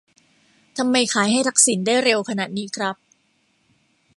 [0.77, 2.95] ทำไมขายให้ทักษิณได้เร็วขนาดนี้ครับ